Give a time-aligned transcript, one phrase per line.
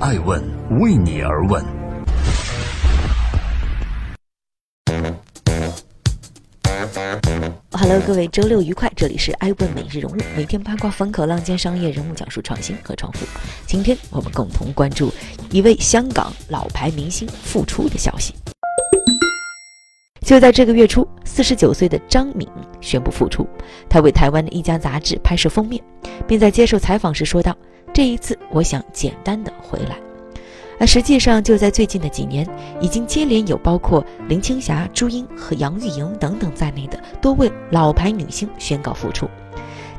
[0.00, 0.40] 爱问
[0.78, 1.60] 为你而问。
[7.72, 8.88] Hello，各位，周六愉快！
[8.94, 13.26] 这里是爱问每日人物，每天八卦风口浪尖商业人物讲述创新和创富。
[13.66, 15.12] 今天我们共同关注
[15.50, 18.34] 一位香港老牌明星复出的消息。
[20.20, 22.46] 就在这个月初，四十九岁的张敏
[22.80, 23.44] 宣布复出。
[23.88, 25.82] 他为台湾的一家杂志拍摄封面，
[26.26, 27.56] 并在接受采访时说道
[27.98, 29.98] ：“这一次，我想简单的回来。”
[30.78, 32.48] 而实际上，就在最近的几年，
[32.80, 39.28] 已经接连有包括林青霞、朱茵和杨钰莹等等在内的多位老牌女星宣告复出。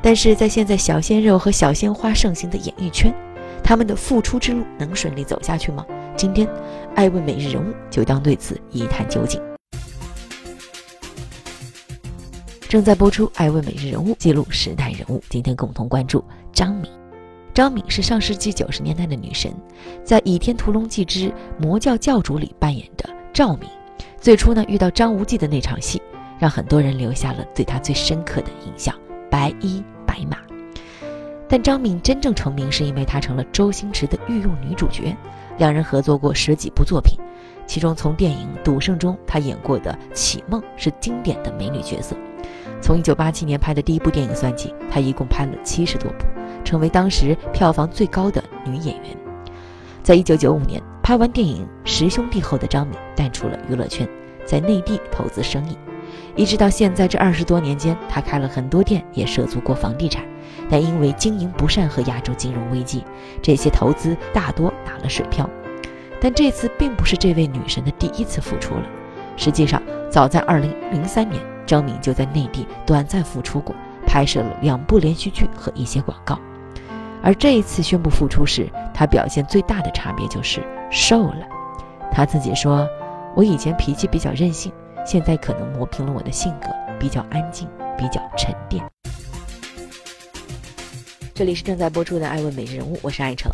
[0.00, 3.12] 但是在现在小鲜肉和小鲜花盛行的演艺圈，
[3.64, 5.84] 他们的复出之路能顺利走下去吗？
[6.16, 6.48] 今天，
[6.94, 9.42] 爱问每日人物就当对此一探究竟。
[12.68, 15.20] 正在播出《爱问每日人物》，记录时代人物。
[15.28, 16.22] 今天共同关注
[16.52, 16.88] 张敏。
[17.58, 19.52] 张敏是上世纪九十年代的女神，
[20.04, 23.68] 在《倚天屠龙记之魔教教主》里扮演的赵敏。
[24.20, 26.00] 最初呢，遇到张无忌的那场戏，
[26.38, 28.94] 让很多人留下了对她最深刻的印象——
[29.28, 30.38] 白衣白马。
[31.48, 35.12] 但张敏真正成名，是因为她成了周星驰的御用女主角，
[35.58, 37.18] 两人合作过十几部作品，
[37.66, 42.14] 其中从电影《赌圣》中她演过的启梦是经典的美女角色。
[42.80, 46.24] 从一九八七年拍的第一部电影算起，她一共拍了七十多部，
[46.68, 49.16] 成为当时票房最高的女演员。
[50.02, 54.06] 在一九九五年拍完电影《十兄弟》后的张敏淡出了娱乐圈，
[54.44, 55.78] 在内地投资生意。
[56.36, 60.22] 一直到现在这二十多年间，她开了很多店，也涉足过房地产，
[60.68, 63.02] 但因为经营不善和亚洲金融危机，
[63.40, 65.48] 这些投资大多打了水漂。
[66.20, 68.84] 但这次并不是这位女神的第一次复出了，
[69.38, 69.80] 实际上
[70.10, 71.42] 早在二零零三年。
[71.64, 73.74] 张敏就在内地短暂复出过，
[74.06, 76.38] 拍摄了两部连续剧和一些广告。
[77.22, 81.46] 而这一次宣布复出时，他表现最大的差别就是瘦了。
[82.10, 82.88] 他自己说
[83.36, 84.72] ：“我以前脾气比较任性，
[85.04, 88.84] 现在可能磨平了我的性格，比较安静，比较沉淀。”
[91.34, 93.50] 这里是正在播出的《爱问每日人物》，我是爱成。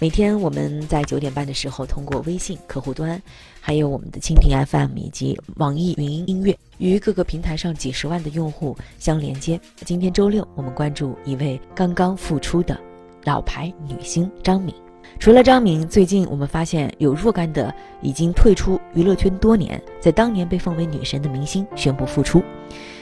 [0.00, 3.22] 每天我们在九点半的时候，通过微信客户端，
[3.60, 9.60] 还有我们的蜻蜓 FM 以及网易云音乐，与各个平台上几十万的用户相连接。
[9.84, 12.76] 今天周六，我们关注一位刚刚复出的
[13.24, 14.74] 老牌女星张敏。
[15.18, 22.42] 除了张敏，最近我们发现有若干的已经退出娱乐圈多年，在当年被奉为女神的明星宣布复出。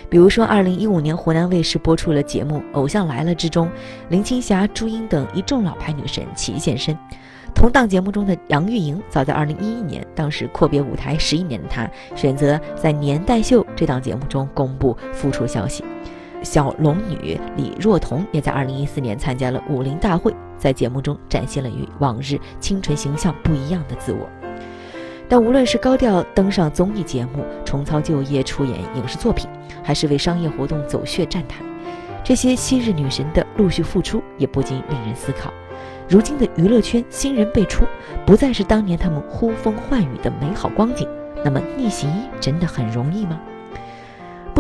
[0.09, 3.71] 比如说，二零一五年湖南卫视播出了节目《偶像来了》之中，
[4.09, 6.99] 林青霞、朱茵等一众老牌女神齐现身。
[7.55, 15.85] 同档节目中的杨钰莹，早在二零一一年，当时阔别舞台十一年的她，选择在《年代秀》这档节目中公布复出消息。
[16.43, 24.29] 小龙女李若彤也在二零一四年参加了《武林大会》，在节目中展现了与往日清纯形象不一样的自我。
[25.29, 29.49] 但无论是高调登上综艺节目、重操旧业出演影视作品，
[29.83, 31.63] 还是为商业活动走穴站台，
[32.25, 35.53] 这些昔日女神的陆续复出，也不禁令人思考：
[36.09, 37.85] 如今的娱乐圈新人辈出，
[38.27, 41.07] 不再是当年他们呼风唤雨的美好光景，
[41.45, 42.09] 那么逆袭
[42.41, 43.41] 真的很容易吗？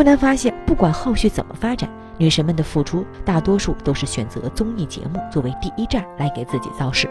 [0.01, 7.07] 不难发现，不管后续怎么发展，女神们的付出大多数都是选择综艺节目作为第一站来给自己造势，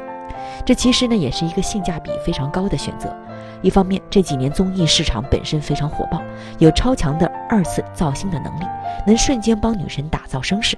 [0.66, 3.16] 这其实呢也是一个性价比非常高的选择。
[3.62, 6.20] 一方面，这几年综艺市场本身非常火爆，
[6.58, 8.64] 有超强的二次造星的能力，
[9.06, 10.76] 能瞬间帮女神打造声势；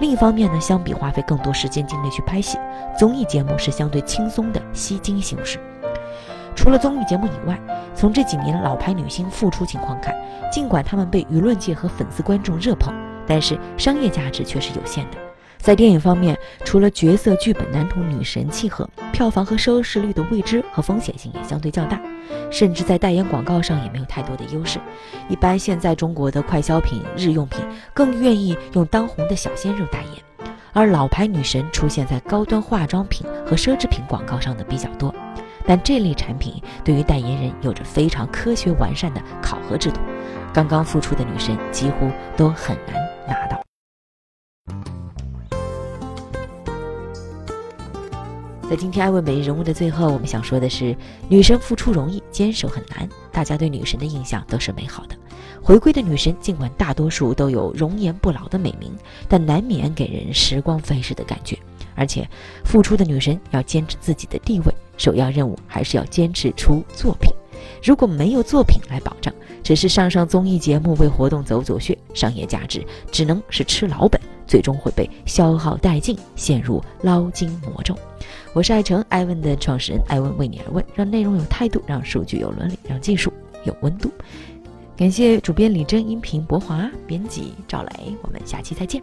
[0.00, 2.56] 另一方面呢，相比花费更多时间精力去拍戏，
[2.98, 5.60] 综艺节目是相对轻松的吸金形式。
[6.54, 7.58] 除了综艺节目以外，
[7.94, 10.14] 从这几年老牌女星复出情况看，
[10.50, 12.94] 尽管她们被舆论界和粉丝观众热捧，
[13.26, 15.18] 但是商业价值却是有限的。
[15.58, 21.98] 在电影方面，除了角色剧本男同女神契合，票房和收视率的未知和风险性也相对较大，
[22.50, 24.78] 甚至在代言广告上也没有太多的优势。
[25.26, 30.22] 一般现在中国的快消品、日用品更愿意用当红的小鲜肉代言，
[30.74, 35.14] 而老牌女神出现在高端化妆品和奢侈品广告上的比较多。
[35.66, 40.00] 但这类产品对于代言人有着非常科学完善的考核制度，
[40.52, 42.94] 刚刚复出的女神几乎都很难
[43.26, 43.60] 拿到。
[48.68, 50.96] 在今天爱问每日人物的最后，我们想说的是，
[51.28, 53.08] 女神复出容易，坚守很难。
[53.30, 55.14] 大家对女神的印象都是美好的，
[55.62, 58.90] 回归的女神尽管大多数都有容颜不老的美名，
[59.28, 61.58] 但难免给人时光飞逝的感觉。
[61.94, 62.28] 而且，
[62.64, 67.32] 复出的女神要坚持自己的地位，首要任务还是要坚持出作品。
[67.82, 69.32] 如果没有作品来保障，
[69.62, 77.96] 只是上上综艺节目为活动走走穴，商业价值只能是吃老本，最终会被消耗殆尽，陷入捞金魔咒。
[78.52, 83.32] 我是爱成艾问的创始人，艾问为你而问，让内容有态度，让数据有伦理，让技术
[83.64, 84.10] 有温度。
[84.96, 89.02] 感谢主编李真，音频博华，编辑赵雷，我们下期再见。